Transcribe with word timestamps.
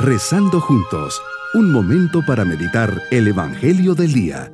Rezando 0.00 0.60
juntos, 0.60 1.20
un 1.54 1.72
momento 1.72 2.24
para 2.24 2.44
meditar 2.44 3.02
el 3.10 3.26
Evangelio 3.26 3.96
del 3.96 4.12
Día. 4.12 4.52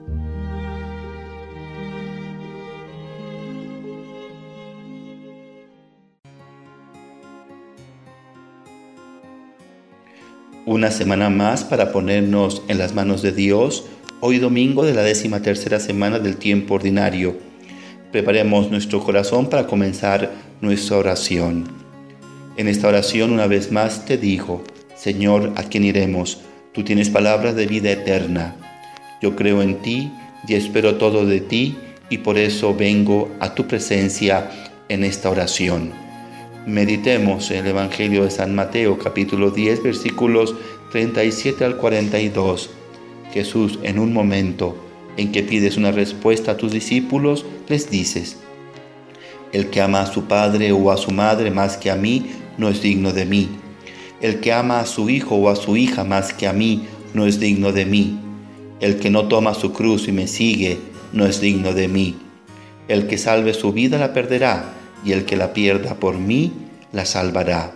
Una 10.64 10.90
semana 10.90 11.28
más 11.28 11.62
para 11.62 11.92
ponernos 11.92 12.62
en 12.68 12.78
las 12.78 12.94
manos 12.94 13.20
de 13.20 13.32
Dios, 13.32 13.84
hoy 14.20 14.38
domingo 14.38 14.82
de 14.82 14.94
la 14.94 15.02
décima 15.02 15.42
tercera 15.42 15.78
semana 15.78 16.18
del 16.20 16.38
tiempo 16.38 16.76
ordinario. 16.76 17.36
Preparemos 18.12 18.70
nuestro 18.70 19.04
corazón 19.04 19.50
para 19.50 19.66
comenzar 19.66 20.32
nuestra 20.62 20.96
oración. 20.96 21.68
En 22.56 22.66
esta 22.66 22.88
oración 22.88 23.30
una 23.30 23.46
vez 23.46 23.70
más 23.70 24.06
te 24.06 24.16
digo, 24.16 24.64
Señor, 25.04 25.52
¿a 25.56 25.64
quién 25.64 25.84
iremos? 25.84 26.40
Tú 26.72 26.82
tienes 26.82 27.10
palabras 27.10 27.54
de 27.56 27.66
vida 27.66 27.90
eterna. 27.90 28.56
Yo 29.20 29.36
creo 29.36 29.60
en 29.60 29.82
ti 29.82 30.10
y 30.48 30.54
espero 30.54 30.94
todo 30.94 31.26
de 31.26 31.42
ti 31.42 31.76
y 32.08 32.16
por 32.16 32.38
eso 32.38 32.74
vengo 32.74 33.28
a 33.38 33.54
tu 33.54 33.66
presencia 33.66 34.50
en 34.88 35.04
esta 35.04 35.28
oración. 35.28 35.92
Meditemos 36.66 37.50
en 37.50 37.58
el 37.58 37.66
Evangelio 37.66 38.24
de 38.24 38.30
San 38.30 38.54
Mateo 38.54 38.98
capítulo 38.98 39.50
10 39.50 39.82
versículos 39.82 40.54
37 40.92 41.66
al 41.66 41.76
42. 41.76 42.70
Jesús 43.30 43.78
en 43.82 43.98
un 43.98 44.14
momento 44.14 44.74
en 45.18 45.32
que 45.32 45.42
pides 45.42 45.76
una 45.76 45.92
respuesta 45.92 46.52
a 46.52 46.56
tus 46.56 46.72
discípulos, 46.72 47.44
les 47.68 47.90
dices, 47.90 48.38
el 49.52 49.68
que 49.68 49.82
ama 49.82 50.00
a 50.00 50.06
su 50.06 50.24
padre 50.24 50.72
o 50.72 50.90
a 50.90 50.96
su 50.96 51.10
madre 51.10 51.50
más 51.50 51.76
que 51.76 51.90
a 51.90 51.94
mí, 51.94 52.30
no 52.56 52.70
es 52.70 52.80
digno 52.80 53.12
de 53.12 53.26
mí. 53.26 53.50
El 54.24 54.40
que 54.40 54.54
ama 54.54 54.80
a 54.80 54.86
su 54.86 55.10
hijo 55.10 55.34
o 55.34 55.50
a 55.50 55.54
su 55.54 55.76
hija 55.76 56.02
más 56.02 56.32
que 56.32 56.48
a 56.48 56.54
mí 56.54 56.86
no 57.12 57.26
es 57.26 57.40
digno 57.40 57.72
de 57.72 57.84
mí. 57.84 58.18
El 58.80 58.98
que 58.98 59.10
no 59.10 59.28
toma 59.28 59.52
su 59.52 59.74
cruz 59.74 60.08
y 60.08 60.12
me 60.12 60.28
sigue 60.28 60.78
no 61.12 61.26
es 61.26 61.42
digno 61.42 61.74
de 61.74 61.88
mí. 61.88 62.16
El 62.88 63.06
que 63.06 63.18
salve 63.18 63.52
su 63.52 63.74
vida 63.74 63.98
la 63.98 64.14
perderá 64.14 64.72
y 65.04 65.12
el 65.12 65.26
que 65.26 65.36
la 65.36 65.52
pierda 65.52 65.96
por 65.96 66.16
mí 66.16 66.54
la 66.90 67.04
salvará. 67.04 67.72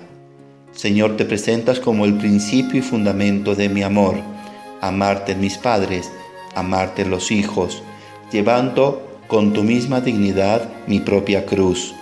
Señor, 0.72 1.19
te 1.19 1.26
presentas 1.26 1.80
como 1.80 2.06
el 2.06 2.14
principio 2.14 2.78
y 2.78 2.82
fundamento 2.82 3.54
de 3.54 3.69
mi 3.69 3.82
amor, 3.82 4.14
amarte 4.80 5.34
mis 5.34 5.58
padres, 5.58 6.10
amarte 6.54 7.04
los 7.04 7.30
hijos, 7.30 7.82
llevando 8.32 9.06
con 9.26 9.52
tu 9.52 9.64
misma 9.64 10.00
dignidad 10.00 10.66
mi 10.86 10.98
propia 11.00 11.44
cruz 11.44 11.94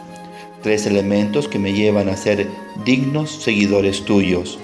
tres 0.67 0.84
elementos 0.84 1.47
que 1.47 1.61
me 1.61 1.75
llevan 1.75 2.09
a 2.09 2.17
ser 2.17 2.48
dignos 2.84 3.31
seguidores 3.31 4.05
tuyos. 4.05 4.59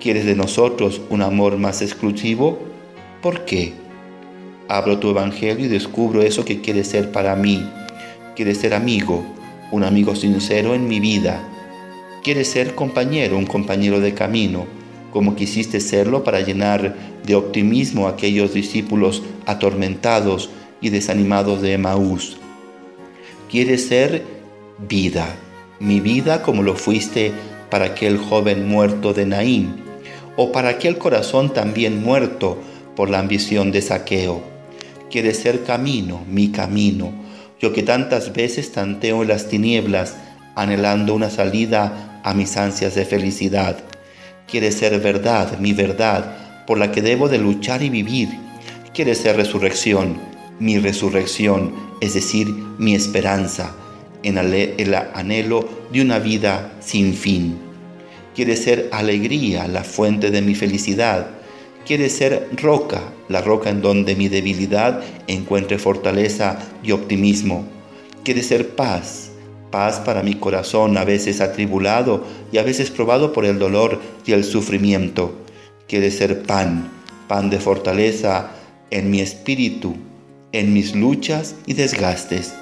¿Quieres 0.00 0.24
de 0.24 0.34
nosotros 0.34 1.00
un 1.08 1.22
amor 1.22 1.56
más 1.56 1.82
exclusivo? 1.82 2.58
¿Por 3.22 3.44
qué? 3.44 3.72
Abro 4.66 4.98
tu 4.98 5.10
evangelio 5.10 5.66
y 5.66 5.68
descubro 5.68 6.22
eso 6.22 6.44
que 6.44 6.60
quieres 6.60 6.88
ser 6.88 7.12
para 7.12 7.36
mí. 7.36 7.64
Quieres 8.34 8.58
ser 8.58 8.74
amigo, 8.74 9.24
un 9.70 9.84
amigo 9.84 10.16
sincero 10.16 10.74
en 10.74 10.88
mi 10.88 10.98
vida. 10.98 11.40
Quieres 12.24 12.48
ser 12.48 12.74
compañero, 12.74 13.38
un 13.38 13.46
compañero 13.46 14.00
de 14.00 14.14
camino, 14.14 14.66
como 15.12 15.36
quisiste 15.36 15.78
serlo 15.78 16.24
para 16.24 16.40
llenar 16.40 16.96
de 17.24 17.36
optimismo 17.36 18.08
a 18.08 18.10
aquellos 18.10 18.52
discípulos 18.52 19.22
atormentados 19.46 20.50
y 20.80 20.90
desanimados 20.90 21.62
de 21.62 21.74
Emaús. 21.74 22.36
Quieres 23.48 23.86
ser 23.86 24.39
vida, 24.88 25.36
mi 25.78 26.00
vida 26.00 26.42
como 26.42 26.62
lo 26.62 26.74
fuiste 26.74 27.32
para 27.70 27.86
aquel 27.86 28.18
joven 28.18 28.66
muerto 28.66 29.12
de 29.12 29.26
Naín, 29.26 29.76
o 30.36 30.52
para 30.52 30.70
aquel 30.70 30.96
corazón 30.96 31.52
también 31.52 32.02
muerto 32.02 32.58
por 32.96 33.10
la 33.10 33.18
ambición 33.18 33.72
de 33.72 33.82
saqueo. 33.82 34.42
Quiere 35.10 35.34
ser 35.34 35.64
camino, 35.64 36.24
mi 36.28 36.48
camino, 36.50 37.12
yo 37.60 37.72
que 37.72 37.82
tantas 37.82 38.32
veces 38.32 38.72
tanteo 38.72 39.22
en 39.22 39.28
las 39.28 39.48
tinieblas, 39.48 40.16
anhelando 40.54 41.14
una 41.14 41.30
salida 41.30 42.20
a 42.24 42.32
mis 42.32 42.56
ansias 42.56 42.94
de 42.94 43.04
felicidad. 43.04 43.78
Quiere 44.46 44.72
ser 44.72 44.98
verdad, 45.00 45.58
mi 45.58 45.72
verdad, 45.72 46.64
por 46.66 46.78
la 46.78 46.90
que 46.90 47.02
debo 47.02 47.28
de 47.28 47.38
luchar 47.38 47.82
y 47.82 47.90
vivir. 47.90 48.28
Quiere 48.94 49.14
ser 49.14 49.36
resurrección, 49.36 50.18
mi 50.58 50.78
resurrección, 50.78 51.74
es 52.00 52.14
decir, 52.14 52.48
mi 52.78 52.94
esperanza 52.94 53.74
en 54.22 54.38
el 54.38 54.94
anhelo 54.94 55.68
de 55.92 56.02
una 56.02 56.18
vida 56.18 56.72
sin 56.80 57.14
fin. 57.14 57.58
Quiere 58.34 58.56
ser 58.56 58.88
alegría, 58.92 59.66
la 59.68 59.84
fuente 59.84 60.30
de 60.30 60.42
mi 60.42 60.54
felicidad. 60.54 61.28
Quiere 61.86 62.08
ser 62.08 62.48
roca, 62.56 63.02
la 63.28 63.40
roca 63.40 63.70
en 63.70 63.82
donde 63.82 64.14
mi 64.14 64.28
debilidad 64.28 65.02
encuentre 65.26 65.78
fortaleza 65.78 66.58
y 66.82 66.92
optimismo. 66.92 67.64
Quiere 68.22 68.42
ser 68.42 68.76
paz, 68.76 69.30
paz 69.70 70.00
para 70.00 70.22
mi 70.22 70.34
corazón 70.34 70.96
a 70.98 71.04
veces 71.04 71.40
atribulado 71.40 72.24
y 72.52 72.58
a 72.58 72.62
veces 72.62 72.90
probado 72.90 73.32
por 73.32 73.44
el 73.44 73.58
dolor 73.58 74.00
y 74.26 74.32
el 74.32 74.44
sufrimiento. 74.44 75.34
Quiere 75.88 76.10
ser 76.10 76.42
pan, 76.42 76.90
pan 77.28 77.50
de 77.50 77.58
fortaleza 77.58 78.50
en 78.90 79.10
mi 79.10 79.20
espíritu, 79.20 79.96
en 80.52 80.72
mis 80.72 80.94
luchas 80.94 81.56
y 81.66 81.74
desgastes. 81.74 82.54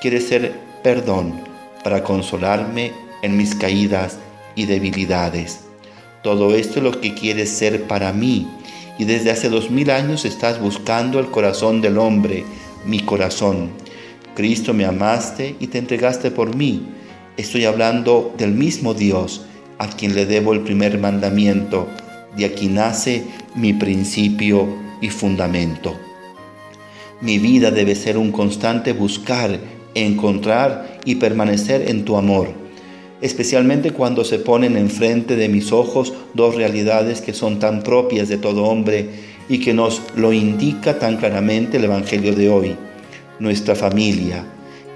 Quiere 0.00 0.20
ser 0.20 0.63
perdón 0.84 1.40
para 1.82 2.04
consolarme 2.04 2.92
en 3.22 3.36
mis 3.36 3.54
caídas 3.54 4.18
y 4.54 4.66
debilidades. 4.66 5.60
Todo 6.22 6.54
esto 6.54 6.78
es 6.78 6.84
lo 6.84 7.00
que 7.00 7.14
quieres 7.14 7.48
ser 7.50 7.84
para 7.84 8.12
mí 8.12 8.46
y 8.98 9.04
desde 9.04 9.30
hace 9.30 9.48
dos 9.48 9.70
mil 9.70 9.90
años 9.90 10.24
estás 10.24 10.60
buscando 10.60 11.18
el 11.18 11.26
corazón 11.26 11.80
del 11.80 11.98
hombre, 11.98 12.44
mi 12.86 13.00
corazón. 13.00 13.70
Cristo 14.36 14.74
me 14.74 14.84
amaste 14.84 15.56
y 15.58 15.68
te 15.68 15.78
entregaste 15.78 16.30
por 16.30 16.54
mí. 16.54 16.86
Estoy 17.38 17.64
hablando 17.64 18.34
del 18.36 18.52
mismo 18.52 18.92
Dios 18.92 19.46
a 19.78 19.88
quien 19.88 20.14
le 20.14 20.26
debo 20.26 20.52
el 20.52 20.60
primer 20.60 20.98
mandamiento, 20.98 21.88
de 22.36 22.44
aquí 22.44 22.68
nace 22.68 23.24
mi 23.54 23.72
principio 23.72 24.68
y 25.00 25.08
fundamento. 25.08 25.96
Mi 27.20 27.38
vida 27.38 27.70
debe 27.70 27.94
ser 27.94 28.18
un 28.18 28.30
constante 28.32 28.92
buscar 28.92 29.58
encontrar 29.94 31.00
y 31.04 31.16
permanecer 31.16 31.88
en 31.88 32.04
tu 32.04 32.16
amor, 32.16 32.48
especialmente 33.20 33.92
cuando 33.92 34.24
se 34.24 34.38
ponen 34.38 34.76
enfrente 34.76 35.36
de 35.36 35.48
mis 35.48 35.72
ojos 35.72 36.12
dos 36.34 36.54
realidades 36.54 37.20
que 37.20 37.32
son 37.32 37.58
tan 37.58 37.82
propias 37.82 38.28
de 38.28 38.36
todo 38.36 38.64
hombre 38.64 39.08
y 39.48 39.58
que 39.58 39.74
nos 39.74 40.02
lo 40.16 40.32
indica 40.32 40.98
tan 40.98 41.16
claramente 41.16 41.76
el 41.76 41.84
Evangelio 41.84 42.34
de 42.34 42.48
hoy, 42.48 42.76
nuestra 43.38 43.74
familia, 43.74 44.44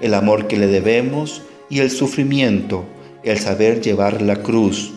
el 0.01 0.13
amor 0.13 0.47
que 0.47 0.57
le 0.57 0.67
debemos 0.67 1.43
y 1.69 1.79
el 1.79 1.91
sufrimiento, 1.91 2.85
el 3.23 3.37
saber 3.37 3.81
llevar 3.81 4.21
la 4.21 4.37
cruz. 4.37 4.93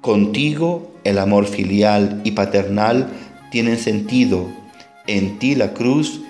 Contigo 0.00 0.92
el 1.04 1.18
amor 1.18 1.46
filial 1.46 2.20
y 2.24 2.32
paternal 2.32 3.08
tienen 3.50 3.78
sentido, 3.78 4.46
en 5.06 5.38
ti 5.38 5.54
la 5.54 5.72
cruz 5.72 6.20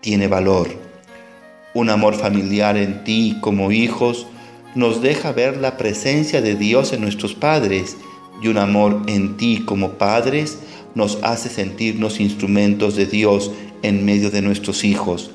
tiene 0.00 0.28
valor 0.28 0.87
un 1.74 1.90
amor 1.90 2.14
familiar 2.14 2.76
en 2.76 3.04
ti 3.04 3.38
como 3.40 3.72
hijos, 3.72 4.26
nos 4.74 5.02
deja 5.02 5.32
ver 5.32 5.56
la 5.56 5.76
presencia 5.76 6.40
de 6.40 6.54
Dios 6.54 6.92
en 6.92 7.00
nuestros 7.00 7.34
padres 7.34 7.96
y 8.42 8.48
un 8.48 8.58
amor 8.58 9.02
en 9.06 9.36
ti 9.36 9.62
como 9.64 9.92
padres 9.92 10.58
nos 10.94 11.18
hace 11.22 11.48
sentirnos 11.48 12.20
instrumentos 12.20 12.96
de 12.96 13.06
Dios 13.06 13.50
en 13.82 14.04
medio 14.04 14.30
de 14.30 14.42
nuestros 14.42 14.84
hijos. 14.84 15.30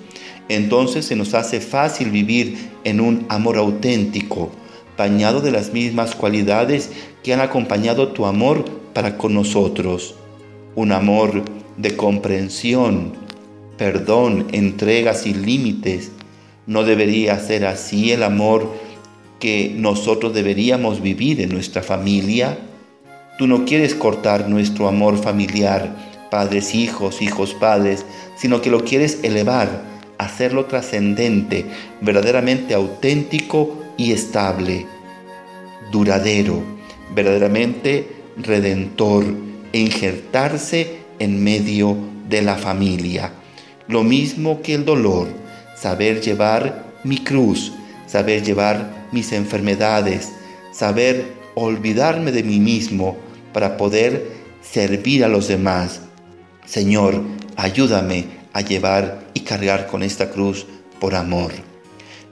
Entonces 0.49 1.05
se 1.05 1.15
nos 1.15 1.33
hace 1.33 1.61
fácil 1.61 2.11
vivir 2.11 2.69
en 2.83 2.99
un 2.99 3.25
amor 3.29 3.57
auténtico, 3.57 4.51
bañado 4.97 5.41
de 5.41 5.51
las 5.51 5.73
mismas 5.73 6.15
cualidades 6.15 6.91
que 7.23 7.33
han 7.33 7.41
acompañado 7.41 8.09
tu 8.09 8.25
amor 8.25 8.65
para 8.93 9.17
con 9.17 9.33
nosotros. 9.33 10.15
Un 10.75 10.91
amor 10.91 11.43
de 11.77 11.95
comprensión, 11.95 13.13
perdón, 13.77 14.47
entrega 14.51 15.13
sin 15.13 15.45
límites, 15.45 16.11
no 16.65 16.83
debería 16.83 17.39
ser 17.39 17.65
así 17.65 18.11
el 18.11 18.23
amor 18.23 18.71
que 19.39 19.73
nosotros 19.75 20.33
deberíamos 20.33 21.01
vivir 21.01 21.41
en 21.41 21.49
nuestra 21.49 21.81
familia. 21.81 22.57
Tú 23.37 23.47
no 23.47 23.65
quieres 23.65 23.95
cortar 23.95 24.47
nuestro 24.47 24.87
amor 24.87 25.17
familiar, 25.17 25.95
padres, 26.31 26.73
hijos, 26.73 27.21
hijos, 27.21 27.53
padres, 27.53 28.05
sino 28.37 28.61
que 28.61 28.69
lo 28.69 28.83
quieres 28.85 29.19
elevar, 29.23 29.83
hacerlo 30.17 30.65
trascendente, 30.65 31.65
verdaderamente 32.01 32.73
auténtico 32.73 33.83
y 33.97 34.13
estable, 34.13 34.85
duradero, 35.91 36.63
verdaderamente 37.13 38.07
redentor, 38.37 39.25
e 39.73 39.79
injertarse 39.79 40.99
en 41.19 41.43
medio 41.43 41.97
de 42.29 42.43
la 42.43 42.55
familia. 42.55 43.33
Lo 43.87 44.03
mismo 44.03 44.61
que 44.61 44.75
el 44.75 44.85
dolor 44.85 45.27
saber 45.83 46.21
llevar 46.21 46.93
mi 47.03 47.17
cruz, 47.17 47.73
saber 48.07 48.41
llevar 48.41 49.09
mis 49.11 49.33
enfermedades, 49.33 50.31
saber 50.71 51.33
olvidarme 51.55 52.31
de 52.31 52.41
mí 52.41 52.57
mismo 52.61 53.17
para 53.51 53.75
poder 53.75 54.31
servir 54.61 55.25
a 55.25 55.27
los 55.27 55.49
demás. 55.49 55.99
Señor, 56.65 57.21
ayúdame 57.57 58.27
a 58.53 58.61
llevar 58.61 59.25
y 59.33 59.41
cargar 59.41 59.87
con 59.87 60.03
esta 60.03 60.29
cruz 60.29 60.65
por 61.01 61.15
amor. 61.15 61.51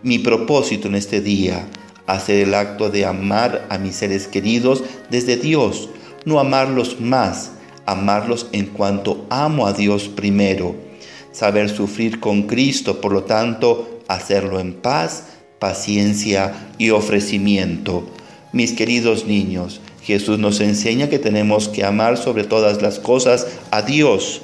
Mi 0.01 0.18
propósito 0.18 0.88
en 0.88 0.95
este 0.95 1.19
día, 1.19 1.68
hacer 2.07 2.47
el 2.47 2.54
acto 2.54 2.89
de 2.89 3.06
amar 3.06 3.65
a 3.69 3.77
mis 3.77 3.97
seres 3.97 4.27
queridos 4.27 4.81
desde 5.09 5.36
Dios, 5.36 5.89
no 6.24 6.39
amarlos 6.39 7.01
más, 7.01 7.51
amarlos 7.86 8.47
en 8.54 8.68
cuanto 8.68 9.25
amo 9.30 9.68
a 9.68 9.74
Dios 9.74 10.07
primero. 10.07 10.91
Saber 11.31 11.69
sufrir 11.69 12.19
con 12.19 12.44
Cristo, 12.44 13.01
por 13.01 13.13
lo 13.13 13.24
tanto, 13.24 14.00
hacerlo 14.07 14.60
en 14.60 14.74
paz, 14.74 15.24
paciencia 15.60 16.69
y 16.78 16.89
ofrecimiento. 16.89 18.04
Mis 18.51 18.74
queridos 18.74 19.25
niños, 19.25 19.80
Jesús 20.04 20.39
nos 20.39 20.60
enseña 20.60 21.10
que 21.10 21.19
tenemos 21.19 21.69
que 21.69 21.86
amar 21.86 22.18
sobre 22.18 22.44
todas 22.44 22.81
las 22.81 23.00
cosas 23.00 23.48
a 23.69 23.81
Dios, 23.83 24.42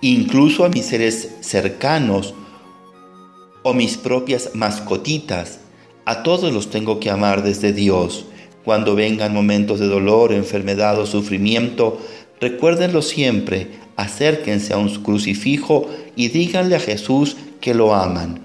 incluso 0.00 0.64
a 0.64 0.68
mis 0.68 0.86
seres 0.86 1.30
cercanos 1.40 2.34
o 3.62 3.72
mis 3.72 3.96
propias 3.96 4.50
mascotitas. 4.54 5.60
A 6.04 6.22
todos 6.22 6.52
los 6.52 6.68
tengo 6.68 7.00
que 7.00 7.10
amar 7.10 7.42
desde 7.42 7.72
Dios. 7.72 8.26
Cuando 8.64 8.94
vengan 8.94 9.32
momentos 9.32 9.78
de 9.78 9.86
dolor, 9.86 10.32
enfermedad 10.32 10.98
o 10.98 11.06
sufrimiento, 11.06 11.98
recuérdenlo 12.40 13.00
siempre, 13.00 13.68
acérquense 13.96 14.72
a 14.72 14.78
un 14.78 14.88
crucifijo 15.02 15.88
y 16.16 16.28
díganle 16.28 16.76
a 16.76 16.80
Jesús 16.80 17.36
que 17.60 17.74
lo 17.74 17.94
aman 17.94 18.44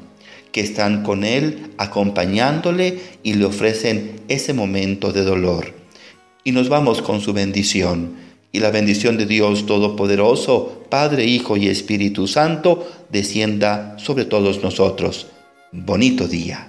que 0.51 0.61
están 0.61 1.03
con 1.03 1.23
Él 1.23 1.71
acompañándole 1.77 2.99
y 3.23 3.33
le 3.33 3.45
ofrecen 3.45 4.21
ese 4.27 4.53
momento 4.53 5.11
de 5.11 5.23
dolor. 5.23 5.73
Y 6.43 6.51
nos 6.51 6.69
vamos 6.69 7.01
con 7.01 7.21
su 7.21 7.33
bendición. 7.33 8.29
Y 8.51 8.59
la 8.59 8.71
bendición 8.71 9.17
de 9.17 9.27
Dios 9.27 9.67
Todopoderoso, 9.67 10.83
Padre, 10.89 11.25
Hijo 11.25 11.55
y 11.55 11.67
Espíritu 11.67 12.27
Santo, 12.27 12.89
descienda 13.11 13.95
sobre 13.99 14.25
todos 14.25 14.63
nosotros. 14.63 15.27
Bonito 15.71 16.27
día. 16.27 16.68